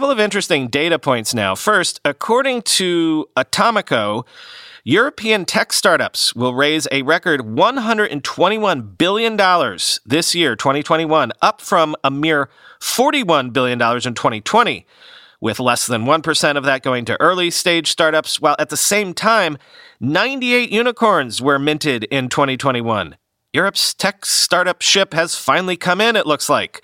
Couple 0.03 0.11
of 0.11 0.19
interesting 0.19 0.67
data 0.67 0.99
points 0.99 1.33
now. 1.33 1.55
First, 1.55 2.01
according 2.03 2.63
to 2.63 3.25
Atomico, 3.37 4.25
European 4.83 5.45
tech 5.45 5.71
startups 5.71 6.35
will 6.35 6.53
raise 6.53 6.89
a 6.91 7.03
record 7.03 7.39
$121 7.39 8.97
billion 8.97 9.37
this 10.05 10.35
year, 10.35 10.57
2021, 10.57 11.31
up 11.41 11.61
from 11.61 11.95
a 12.03 12.11
mere 12.11 12.49
$41 12.81 13.53
billion 13.53 13.81
in 13.81 14.13
2020, 14.13 14.85
with 15.39 15.61
less 15.61 15.87
than 15.87 16.03
1% 16.03 16.57
of 16.57 16.65
that 16.65 16.83
going 16.83 17.05
to 17.05 17.21
early 17.21 17.49
stage 17.49 17.89
startups, 17.89 18.41
while 18.41 18.57
at 18.59 18.67
the 18.67 18.75
same 18.75 19.13
time, 19.13 19.57
98 20.01 20.69
unicorns 20.69 21.41
were 21.41 21.57
minted 21.57 22.03
in 22.11 22.27
2021. 22.27 23.15
Europe's 23.53 23.93
tech 23.93 24.25
startup 24.25 24.81
ship 24.81 25.13
has 25.13 25.37
finally 25.37 25.77
come 25.77 26.01
in, 26.01 26.17
it 26.17 26.27
looks 26.27 26.49
like. 26.49 26.83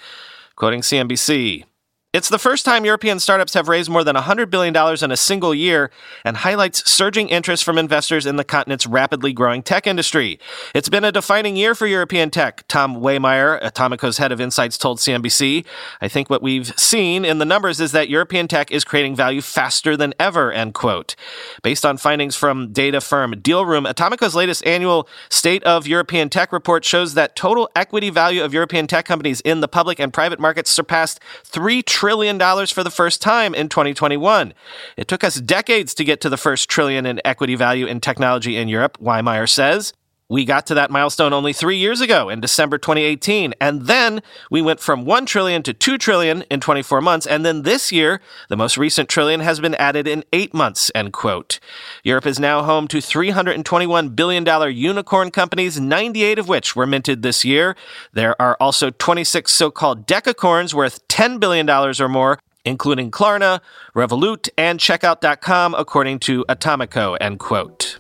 Quoting 0.56 0.80
CNBC, 0.80 1.66
it's 2.12 2.30
the 2.30 2.40
first 2.40 2.66
time 2.66 2.86
European 2.86 3.20
startups 3.20 3.54
have 3.54 3.68
raised 3.68 3.88
more 3.88 4.04
than 4.04 4.16
$100 4.16 4.50
billion 4.50 4.76
in 5.04 5.12
a 5.12 5.18
single 5.18 5.54
year 5.54 5.92
and 6.26 6.38
highlights 6.38 6.90
surging 6.90 7.30
interest 7.30 7.64
from 7.64 7.78
investors 7.78 8.26
in 8.26 8.36
the 8.36 8.44
continent's 8.44 8.88
rapidly 8.88 9.32
growing 9.32 9.62
tech 9.62 9.86
industry. 9.86 10.40
It's 10.74 10.90
been 10.90 11.04
a 11.04 11.12
defining 11.12 11.56
year 11.56 11.76
for 11.76 11.86
European 11.86 12.32
tech, 12.32 12.64
Tom 12.68 12.96
Wehmeier, 12.96 13.62
Atomico's 13.62 14.18
head 14.18 14.32
of 14.32 14.42
insights, 14.42 14.76
told 14.76 14.98
CNBC. 14.98 15.64
I 16.02 16.08
think 16.08 16.32
what 16.32 16.42
we've 16.42 16.74
seen 16.80 17.26
in 17.26 17.38
the 17.38 17.46
numbers 17.46 17.80
is 17.80 17.92
that 17.92 18.10
European 18.10 18.48
tech 18.48 18.72
is 18.72 18.84
creating 18.84 19.16
value 19.16 19.42
faster 19.42 19.96
than 19.96 20.16
ever, 20.20 20.52
end 20.52 20.74
quote. 20.74 21.16
Based 21.62 21.86
on 21.86 21.98
findings 21.98 22.36
from 22.36 22.74
data 22.74 23.02
firm 23.02 23.34
Dealroom, 23.36 23.88
Atomico's 23.88 24.34
latest 24.34 24.66
annual 24.66 25.08
State 25.30 25.64
of 25.64 25.86
European 25.86 26.30
Tech 26.30 26.52
report 26.52 26.84
shows 26.84 27.14
that 27.14 27.36
total 27.36 27.70
equity 27.76 28.10
value 28.10 28.44
of 28.44 28.52
European 28.52 28.88
tech 28.88 29.06
companies 29.06 29.42
in 29.42 29.60
the 29.60 29.68
public 29.68 30.00
and 30.00 30.12
private 30.12 30.40
markets 30.40 30.72
surpassed 30.72 31.20
3 31.44 31.84
trillion 31.84 31.99
trillion 32.00 32.38
dollars 32.38 32.72
for 32.72 32.82
the 32.82 32.90
first 32.90 33.22
time 33.22 33.54
in 33.54 33.68
2021. 33.68 34.54
It 34.96 35.10
took 35.10 35.22
us 35.22 35.42
decades 35.42 35.94
to 35.96 36.06
get 36.06 36.22
to 36.22 36.30
the 36.30 36.38
first 36.38 36.70
trillion 36.70 37.06
in 37.06 37.20
equity 37.26 37.56
value 37.56 37.88
in 37.88 38.00
technology 38.00 38.56
in 38.56 38.70
Europe, 38.70 38.98
Wehmeier 39.02 39.50
says. 39.50 39.92
We 40.32 40.46
got 40.46 40.68
to 40.68 40.76
that 40.76 40.92
milestone 40.92 41.34
only 41.34 41.54
three 41.54 41.78
years 41.78 42.02
ago 42.02 42.30
in 42.30 42.40
December 42.40 42.78
2018. 42.78 43.56
And 43.60 43.88
then 43.88 44.22
we 44.52 44.62
went 44.62 44.80
from 44.80 45.04
1 45.04 45.26
trillion 45.26 45.64
to 45.64 45.74
2 45.74 45.98
trillion 45.98 46.44
in 46.52 46.60
24 46.60 47.02
months. 47.02 47.26
And 47.26 47.44
then 47.44 47.64
this 47.64 47.92
year, 47.92 48.22
the 48.48 48.56
most 48.56 48.78
recent 48.78 49.10
trillion 49.10 49.40
has 49.40 49.60
been 49.60 49.74
added 49.76 50.08
in 50.08 50.24
eight 50.32 50.54
months, 50.54 50.92
end 50.94 51.14
quote. 51.14 51.60
Europe 52.04 52.28
is 52.28 52.40
now 52.40 52.62
home 52.62 52.88
to 52.90 52.98
$321 52.98 54.16
billion 54.16 54.76
unicorn 54.76 55.32
companies, 55.32 55.80
98 55.80 56.38
of 56.38 56.48
which 56.48 56.76
were 56.76 56.86
minted 56.86 57.24
this 57.24 57.44
year. 57.44 57.76
There 58.14 58.40
are 58.40 58.56
also 58.60 58.92
26 58.92 59.52
so-called 59.52 60.06
decacorns 60.06 60.76
worth 60.76 61.08
$10 61.08 61.40
billion 61.40 61.68
or 61.68 62.08
more, 62.08 62.38
including 62.64 63.10
Klarna, 63.10 63.62
Revolut, 63.96 64.48
and 64.60 64.80
Checkout.com, 64.80 65.74
according 65.74 66.20
to 66.20 66.46
Atomico, 66.48 67.18
end 67.20 67.40
quote. 67.40 67.98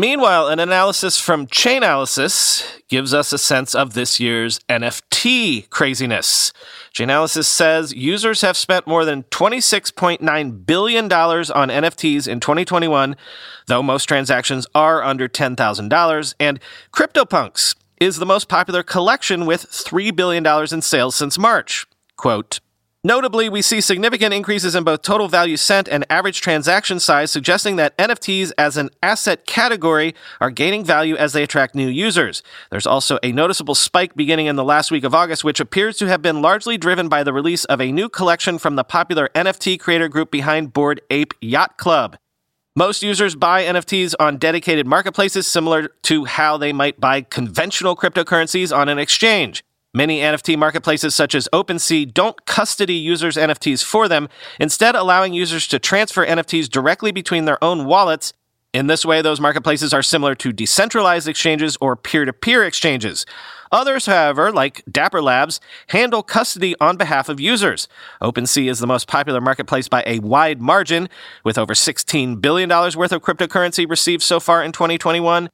Meanwhile, 0.00 0.48
an 0.48 0.60
analysis 0.60 1.20
from 1.20 1.46
Chainalysis 1.46 2.64
gives 2.88 3.12
us 3.12 3.34
a 3.34 3.38
sense 3.38 3.74
of 3.74 3.92
this 3.92 4.18
year's 4.18 4.58
NFT 4.60 5.68
craziness. 5.68 6.54
Chainalysis 6.94 7.44
says 7.44 7.92
users 7.92 8.40
have 8.40 8.56
spent 8.56 8.86
more 8.86 9.04
than 9.04 9.24
$26.9 9.24 10.64
billion 10.64 11.04
on 11.04 11.68
NFTs 11.68 12.26
in 12.26 12.40
2021, 12.40 13.14
though 13.66 13.82
most 13.82 14.06
transactions 14.06 14.66
are 14.74 15.02
under 15.02 15.28
$10,000, 15.28 16.34
and 16.40 16.60
CryptoPunks 16.94 17.76
is 18.00 18.16
the 18.16 18.24
most 18.24 18.48
popular 18.48 18.82
collection 18.82 19.44
with 19.44 19.66
$3 19.66 20.16
billion 20.16 20.46
in 20.72 20.80
sales 20.80 21.14
since 21.14 21.36
March. 21.36 21.86
Quote, 22.16 22.60
Notably, 23.02 23.48
we 23.48 23.62
see 23.62 23.80
significant 23.80 24.34
increases 24.34 24.74
in 24.74 24.84
both 24.84 25.00
total 25.00 25.26
value 25.26 25.56
sent 25.56 25.88
and 25.88 26.04
average 26.10 26.42
transaction 26.42 27.00
size, 27.00 27.30
suggesting 27.30 27.76
that 27.76 27.96
NFTs 27.96 28.52
as 28.58 28.76
an 28.76 28.90
asset 29.02 29.46
category 29.46 30.14
are 30.38 30.50
gaining 30.50 30.84
value 30.84 31.16
as 31.16 31.32
they 31.32 31.42
attract 31.42 31.74
new 31.74 31.88
users. 31.88 32.42
There's 32.70 32.86
also 32.86 33.18
a 33.22 33.32
noticeable 33.32 33.74
spike 33.74 34.16
beginning 34.16 34.48
in 34.48 34.56
the 34.56 34.64
last 34.64 34.90
week 34.90 35.04
of 35.04 35.14
August, 35.14 35.44
which 35.44 35.60
appears 35.60 35.96
to 35.96 36.08
have 36.08 36.20
been 36.20 36.42
largely 36.42 36.76
driven 36.76 37.08
by 37.08 37.22
the 37.22 37.32
release 37.32 37.64
of 37.64 37.80
a 37.80 37.90
new 37.90 38.10
collection 38.10 38.58
from 38.58 38.76
the 38.76 38.84
popular 38.84 39.30
NFT 39.34 39.80
creator 39.80 40.08
group 40.08 40.30
behind 40.30 40.74
Bored 40.74 41.00
Ape 41.08 41.32
Yacht 41.40 41.78
Club. 41.78 42.18
Most 42.76 43.02
users 43.02 43.34
buy 43.34 43.64
NFTs 43.64 44.14
on 44.20 44.36
dedicated 44.36 44.86
marketplaces, 44.86 45.46
similar 45.46 45.88
to 46.02 46.26
how 46.26 46.58
they 46.58 46.74
might 46.74 47.00
buy 47.00 47.22
conventional 47.22 47.96
cryptocurrencies 47.96 48.76
on 48.76 48.90
an 48.90 48.98
exchange. 48.98 49.64
Many 49.92 50.20
NFT 50.20 50.56
marketplaces 50.56 51.16
such 51.16 51.34
as 51.34 51.48
OpenSea 51.52 52.14
don't 52.14 52.46
custody 52.46 52.94
users' 52.94 53.36
NFTs 53.36 53.82
for 53.82 54.06
them, 54.06 54.28
instead 54.60 54.94
allowing 54.94 55.34
users 55.34 55.66
to 55.66 55.80
transfer 55.80 56.24
NFTs 56.24 56.70
directly 56.70 57.10
between 57.10 57.44
their 57.44 57.62
own 57.62 57.86
wallets. 57.86 58.32
In 58.72 58.86
this 58.86 59.04
way, 59.04 59.20
those 59.20 59.40
marketplaces 59.40 59.92
are 59.92 60.02
similar 60.02 60.36
to 60.36 60.52
decentralized 60.52 61.26
exchanges 61.26 61.76
or 61.80 61.96
peer-to-peer 61.96 62.64
exchanges. 62.64 63.26
Others, 63.72 64.06
however, 64.06 64.52
like 64.52 64.84
Dapper 64.88 65.20
Labs, 65.20 65.58
handle 65.88 66.22
custody 66.22 66.76
on 66.80 66.96
behalf 66.96 67.28
of 67.28 67.40
users. 67.40 67.88
OpenSea 68.22 68.70
is 68.70 68.78
the 68.78 68.86
most 68.86 69.08
popular 69.08 69.40
marketplace 69.40 69.88
by 69.88 70.04
a 70.06 70.20
wide 70.20 70.60
margin, 70.60 71.08
with 71.42 71.58
over 71.58 71.74
$16 71.74 72.40
billion 72.40 72.68
worth 72.68 73.10
of 73.10 73.22
cryptocurrency 73.22 73.90
received 73.90 74.22
so 74.22 74.38
far 74.38 74.62
in 74.62 74.70
2021. 74.70 75.50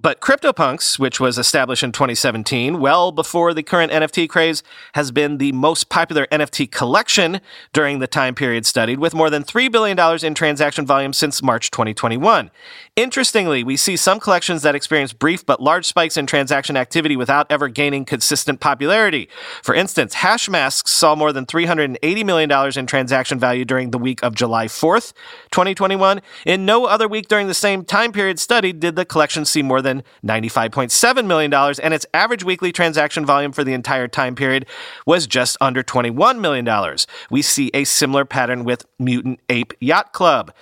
But 0.00 0.20
CryptoPunks, 0.20 0.96
which 0.96 1.18
was 1.18 1.38
established 1.38 1.82
in 1.82 1.90
2017, 1.90 2.78
well 2.78 3.10
before 3.10 3.52
the 3.52 3.64
current 3.64 3.90
NFT 3.90 4.28
craze, 4.28 4.62
has 4.94 5.10
been 5.10 5.38
the 5.38 5.50
most 5.50 5.88
popular 5.88 6.28
NFT 6.30 6.70
collection 6.70 7.40
during 7.72 7.98
the 7.98 8.06
time 8.06 8.36
period 8.36 8.64
studied, 8.64 9.00
with 9.00 9.12
more 9.12 9.28
than 9.28 9.42
$3 9.42 9.72
billion 9.72 9.98
in 10.24 10.34
transaction 10.34 10.86
volume 10.86 11.12
since 11.12 11.42
March 11.42 11.72
2021. 11.72 12.48
Interestingly, 12.94 13.64
we 13.64 13.76
see 13.76 13.96
some 13.96 14.20
collections 14.20 14.62
that 14.62 14.76
experience 14.76 15.12
brief 15.12 15.44
but 15.44 15.60
large 15.60 15.84
spikes 15.84 16.16
in 16.16 16.26
transaction 16.26 16.76
activity 16.76 17.16
without 17.16 17.50
ever 17.50 17.66
gaining 17.66 18.04
consistent 18.04 18.60
popularity. 18.60 19.28
For 19.64 19.74
instance, 19.74 20.14
Hashmasks 20.14 20.90
saw 20.90 21.16
more 21.16 21.32
than 21.32 21.44
$380 21.44 22.24
million 22.24 22.78
in 22.78 22.86
transaction 22.86 23.40
value 23.40 23.64
during 23.64 23.90
the 23.90 23.98
week 23.98 24.22
of 24.22 24.36
July 24.36 24.66
4th, 24.66 25.12
2021. 25.50 26.22
In 26.46 26.64
no 26.64 26.84
other 26.84 27.08
week 27.08 27.26
during 27.26 27.48
the 27.48 27.54
same 27.54 27.84
time 27.84 28.12
period 28.12 28.38
studied 28.38 28.78
did 28.78 28.94
the 28.94 29.04
collection 29.04 29.44
see 29.44 29.60
more 29.60 29.82
than 29.82 29.87
than 29.88 30.02
$95.7 30.24 31.26
million, 31.26 31.52
and 31.52 31.94
its 31.94 32.06
average 32.12 32.44
weekly 32.44 32.72
transaction 32.72 33.24
volume 33.24 33.52
for 33.52 33.64
the 33.64 33.72
entire 33.72 34.08
time 34.08 34.34
period 34.34 34.66
was 35.06 35.26
just 35.26 35.56
under 35.60 35.82
$21 35.82 36.38
million. 36.38 36.96
We 37.30 37.42
see 37.42 37.70
a 37.72 37.84
similar 37.84 38.24
pattern 38.24 38.64
with 38.64 38.84
Mutant 38.98 39.40
Ape 39.48 39.72
Yacht 39.80 40.12
Club. 40.12 40.52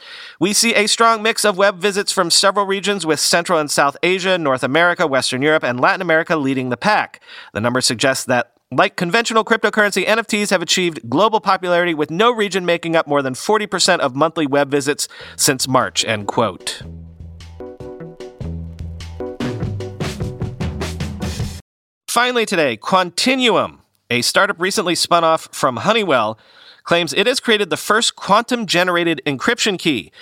We 0.41 0.53
see 0.53 0.75
a 0.75 0.87
strong 0.87 1.23
mix 1.23 1.45
of 1.45 1.59
web 1.59 1.79
visits 1.79 2.13
from 2.13 2.31
several 2.31 2.67
regions, 2.67 3.05
with 3.05 3.21
Central 3.21 3.59
and 3.59 3.71
South 3.71 3.97
Asia, 4.03 4.39
North 4.39 4.63
America, 4.63 5.07
Western 5.07 5.43
Europe, 5.43 5.65
and 5.65 5.81
Latin 5.81 6.03
America 6.03 6.37
leading 6.37 6.71
the 6.71 6.77
pack. 6.77 7.21
The 7.53 7.61
number 7.61 7.81
suggests 7.81 8.25
that 8.27 8.53
like 8.73 8.97
conventional 8.97 9.45
cryptocurrency, 9.45 10.05
NFTs 10.05 10.51
have 10.51 10.63
achieved 10.63 11.09
global 11.09 11.41
popularity 11.41 11.95
with 11.95 12.11
no 12.11 12.33
region 12.33 12.67
making 12.67 12.97
up 12.97 13.07
more 13.07 13.23
than 13.23 13.35
40% 13.35 14.01
of 14.01 14.17
monthly 14.17 14.47
web 14.47 14.71
visits 14.71 15.07
since 15.37 15.69
March, 15.69 16.05
end 16.05 16.27
quote. 16.27 16.83
Finally, 22.09 22.47
today, 22.47 22.77
Quantinuum, 22.77 23.81
a 24.11 24.23
startup 24.23 24.59
recently 24.61 24.95
spun 24.95 25.25
off 25.25 25.49
from 25.53 25.79
Honeywell, 25.79 26.39
claims 26.85 27.13
it 27.13 27.27
has 27.27 27.41
created 27.41 27.69
the 27.69 27.77
first 27.77 28.17
quantum 28.17 28.65
generated 28.65 29.21
encryption 29.27 29.79
key, 29.79 30.13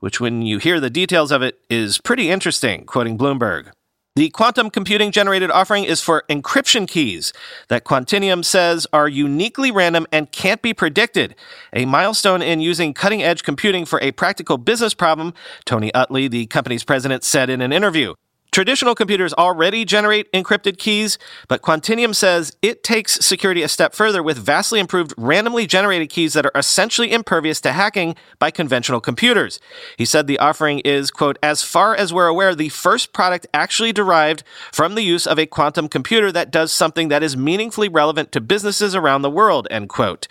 which, 0.00 0.20
when 0.20 0.42
you 0.42 0.58
hear 0.58 0.78
the 0.78 0.90
details 0.90 1.32
of 1.32 1.42
it, 1.42 1.58
is 1.68 1.98
pretty 1.98 2.30
interesting, 2.30 2.84
quoting 2.84 3.18
Bloomberg. 3.18 3.70
The 4.16 4.28
quantum 4.30 4.70
computing 4.70 5.12
generated 5.12 5.50
offering 5.50 5.84
is 5.84 6.00
for 6.00 6.24
encryption 6.28 6.86
keys 6.86 7.32
that 7.68 7.84
Quantinuum 7.84 8.44
says 8.44 8.86
are 8.92 9.08
uniquely 9.08 9.70
random 9.70 10.06
and 10.12 10.30
can't 10.30 10.60
be 10.60 10.74
predicted. 10.74 11.34
A 11.72 11.86
milestone 11.86 12.42
in 12.42 12.60
using 12.60 12.92
cutting 12.92 13.22
edge 13.22 13.44
computing 13.44 13.86
for 13.86 14.00
a 14.02 14.12
practical 14.12 14.58
business 14.58 14.94
problem, 14.94 15.32
Tony 15.64 15.90
Uttley, 15.94 16.28
the 16.28 16.46
company's 16.46 16.84
president, 16.84 17.24
said 17.24 17.48
in 17.48 17.60
an 17.60 17.72
interview. 17.72 18.14
Traditional 18.52 18.96
computers 18.96 19.32
already 19.34 19.84
generate 19.84 20.30
encrypted 20.32 20.76
keys, 20.76 21.18
but 21.46 21.62
Quantinuum 21.62 22.14
says 22.14 22.56
it 22.62 22.82
takes 22.82 23.24
security 23.24 23.62
a 23.62 23.68
step 23.68 23.94
further 23.94 24.24
with 24.24 24.38
vastly 24.38 24.80
improved 24.80 25.14
randomly 25.16 25.68
generated 25.68 26.10
keys 26.10 26.32
that 26.32 26.44
are 26.44 26.52
essentially 26.56 27.12
impervious 27.12 27.60
to 27.60 27.70
hacking 27.70 28.16
by 28.40 28.50
conventional 28.50 29.00
computers. 29.00 29.60
He 29.96 30.04
said 30.04 30.26
the 30.26 30.38
offering 30.40 30.80
is, 30.80 31.12
quote, 31.12 31.38
as 31.42 31.62
far 31.62 31.94
as 31.94 32.12
we're 32.12 32.26
aware, 32.26 32.56
the 32.56 32.70
first 32.70 33.12
product 33.12 33.46
actually 33.54 33.92
derived 33.92 34.42
from 34.72 34.96
the 34.96 35.02
use 35.02 35.28
of 35.28 35.38
a 35.38 35.46
quantum 35.46 35.88
computer 35.88 36.32
that 36.32 36.50
does 36.50 36.72
something 36.72 37.06
that 37.06 37.22
is 37.22 37.36
meaningfully 37.36 37.88
relevant 37.88 38.32
to 38.32 38.40
businesses 38.40 38.96
around 38.96 39.22
the 39.22 39.30
world, 39.30 39.68
end 39.70 39.88
quote. 39.88 40.26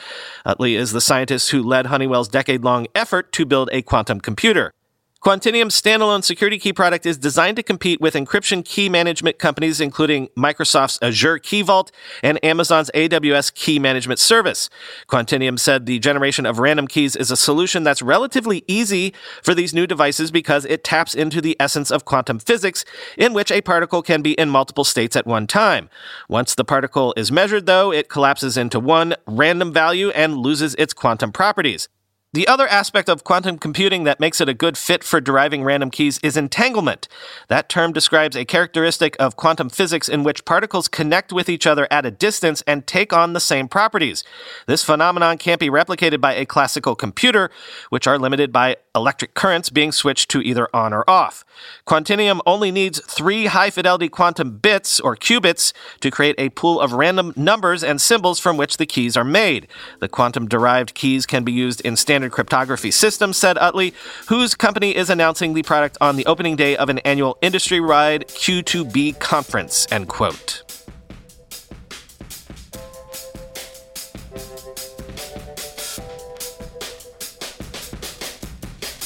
Uttley 0.46 0.78
is 0.78 0.92
the 0.92 1.00
scientist 1.00 1.52
who 1.52 1.64
led 1.64 1.86
Honeywell's 1.86 2.28
decade 2.28 2.66
long 2.66 2.88
effort 2.94 3.32
to 3.32 3.46
build 3.46 3.70
a 3.72 3.82
quantum 3.82 4.20
computer. 4.20 4.74
Quantinuum's 5.22 5.80
standalone 5.80 6.24
security 6.24 6.58
key 6.58 6.72
product 6.72 7.06
is 7.06 7.18
designed 7.18 7.58
to 7.58 7.64
compete 7.64 8.00
with 8.00 8.14
encryption 8.14 8.64
key 8.64 8.88
management 8.88 9.38
companies, 9.38 9.82
including 9.82 10.30
Microsoft's 10.38 10.98
Azure 11.02 11.40
Key 11.40 11.62
Vault 11.62 11.92
and 12.24 12.42
Amazon's 12.42 12.90
AWS 12.96 13.54
Key 13.54 13.80
Management 13.80 14.22
Service. 14.22 14.70
Quantinuum 15.10 15.60
said 15.60 15.86
the 15.86 16.00
generation 16.00 16.46
of 16.46 16.58
random 16.58 16.88
keys 16.88 17.18
is 17.18 17.32
a 17.32 17.36
solution 17.36 17.84
that's 17.84 18.02
relatively 18.02 18.64
easy 18.66 19.14
for 19.44 19.54
these 19.54 19.74
new 19.74 19.86
devices 19.86 20.32
because 20.32 20.64
it 20.64 20.86
taps 20.86 21.14
into 21.14 21.42
the 21.42 21.58
essence 21.60 21.92
of 21.92 22.06
quantum 22.06 22.40
physics, 22.40 22.86
in 23.18 23.34
which 23.34 23.52
a 23.52 23.60
particle 23.60 24.02
can 24.02 24.22
be 24.22 24.32
in 24.36 24.50
multiple 24.50 24.86
states 24.86 25.18
at 25.18 25.28
one 25.28 25.48
time. 25.48 25.90
Once 26.30 26.56
the 26.56 26.64
particle 26.64 27.14
is 27.18 27.30
measured, 27.30 27.66
though, 27.66 27.92
it 27.92 28.08
collapses 28.08 28.56
into 28.56 28.80
one 28.80 29.14
random 29.28 29.74
value 29.74 30.12
and 30.12 30.38
loses 30.38 30.76
its 30.76 30.94
quantum 30.94 31.34
properties. 31.34 31.90
The 32.32 32.48
other 32.48 32.68
aspect 32.68 33.10
of 33.10 33.24
quantum 33.24 33.58
computing 33.58 34.04
that 34.04 34.20
makes 34.20 34.40
it 34.40 34.48
a 34.48 34.54
good 34.54 34.78
fit 34.78 35.04
for 35.04 35.20
deriving 35.20 35.64
random 35.64 35.90
keys 35.90 36.20
is 36.22 36.38
entanglement. 36.38 37.08
That 37.48 37.70
term 37.70 37.92
describes 37.92 38.36
a 38.36 38.46
characteristic 38.46 39.16
of 39.20 39.36
quantum 39.36 39.68
physics 39.68 40.08
in 40.08 40.24
which 40.24 40.46
particles 40.46 40.88
connect 40.88 41.34
with 41.34 41.50
each 41.50 41.66
other 41.66 41.88
at 41.90 42.06
a 42.06 42.12
distance 42.12 42.62
and 42.68 42.86
take 42.86 43.12
on 43.12 43.34
the 43.34 43.40
same 43.40 43.68
properties. 43.68 44.24
This 44.68 44.84
phenomenon 44.84 45.40
can't 45.40 45.60
be 45.60 45.72
replicated 45.72 46.22
by 46.22 46.36
a 46.36 46.46
classical 46.46 46.94
computer, 46.94 47.50
which 47.90 48.06
are 48.06 48.20
limited 48.20 48.52
by 48.52 48.78
electric 48.94 49.34
currents 49.34 49.72
being 49.72 49.92
switched 49.92 50.30
to 50.30 50.42
either 50.42 50.68
on 50.72 50.94
or 50.94 51.10
off. 51.10 51.44
Quantinuum 51.88 52.42
only 52.46 52.70
needs 52.70 53.02
three 53.08 53.48
high 53.48 53.72
fidelity 53.72 54.08
quantum 54.08 54.60
bits, 54.60 55.00
or 55.00 55.16
qubits, 55.16 55.74
to 56.00 56.12
create 56.12 56.36
a 56.38 56.50
pool 56.50 56.80
of 56.80 56.94
random 56.94 57.34
numbers 57.36 57.84
and 57.84 58.00
symbols 58.00 58.40
from 58.40 58.56
which 58.56 58.78
the 58.78 58.86
keys 58.86 59.18
are 59.18 59.24
made. 59.24 59.68
The 60.00 60.08
quantum 60.08 60.48
derived 60.48 60.94
keys 60.94 61.26
can 61.26 61.44
be 61.44 61.52
used 61.52 61.82
in 61.82 61.96
standard 61.96 62.19
standard 62.20 62.34
cryptography 62.34 62.92
system, 62.92 63.32
said 63.32 63.56
Uttley, 63.56 63.94
whose 64.28 64.54
company 64.54 64.94
is 64.94 65.10
announcing 65.10 65.54
the 65.54 65.64
product 65.64 65.98
on 66.02 66.18
the 66.18 66.26
opening 66.26 66.58
day 66.58 66.76
of 66.76 66.90
an 66.90 67.00
annual 67.00 67.38
industry-wide 67.42 68.28
Q2B 68.28 69.18
conference, 69.20 69.88
end 69.90 70.10
quote. 70.10 70.64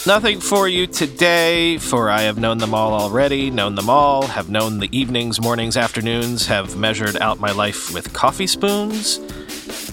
Nothing 0.08 0.40
for 0.40 0.68
you 0.68 0.88
today, 0.88 1.78
for 1.78 2.10
I 2.10 2.22
have 2.22 2.40
known 2.40 2.58
them 2.58 2.74
all 2.74 2.94
already, 2.96 3.52
known 3.52 3.76
them 3.76 3.92
all, 3.92 4.26
have 4.26 4.50
known 4.50 4.80
the 4.80 4.90
evenings, 4.92 5.40
mornings, 5.40 5.78
afternoons, 5.78 6.48
have 6.48 6.76
measured 6.76 7.18
out 7.18 7.40
my 7.40 7.52
life 7.52 7.94
with 7.94 8.12
coffee 8.12 8.48
spoons. 8.48 9.20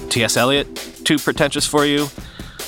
T.S. 0.08 0.38
Eliot, 0.38 0.74
too 1.04 1.18
pretentious 1.18 1.66
for 1.66 1.84
you? 1.84 2.08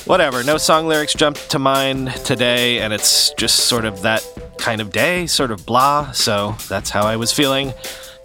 Whatever. 0.05 0.43
No 0.43 0.57
song 0.57 0.87
lyrics 0.87 1.13
jumped 1.13 1.49
to 1.51 1.59
mind 1.59 2.13
today, 2.25 2.79
and 2.79 2.93
it's 2.93 3.33
just 3.33 3.67
sort 3.67 3.85
of 3.85 4.01
that 4.01 4.25
kind 4.57 4.81
of 4.81 4.91
day, 4.91 5.27
sort 5.27 5.51
of 5.51 5.65
blah. 5.65 6.11
So 6.11 6.55
that's 6.69 6.89
how 6.89 7.03
I 7.03 7.15
was 7.15 7.31
feeling. 7.31 7.73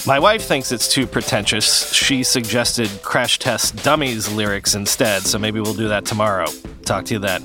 My 0.07 0.19
wife 0.19 0.45
thinks 0.45 0.71
it's 0.71 0.89
too 0.89 1.07
pretentious. 1.07 1.93
She 1.93 2.23
suggested 2.23 2.89
Crash 3.03 3.39
Test 3.39 3.83
Dummies 3.83 4.31
lyrics 4.31 4.75
instead, 4.75 5.23
so 5.23 5.39
maybe 5.39 5.61
we'll 5.61 5.75
do 5.75 5.89
that 5.89 6.05
tomorrow. 6.05 6.47
Talk 6.85 7.05
to 7.07 7.15
you 7.15 7.21
then. 7.21 7.43